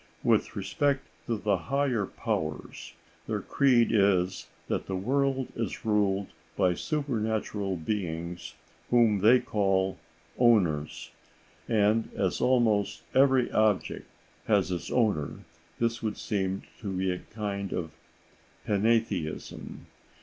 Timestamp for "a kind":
17.11-17.71